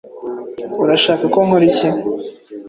Urashaka 0.83 1.23
ko 1.33 1.39
nkora 1.45 1.65
iki? 1.71 1.87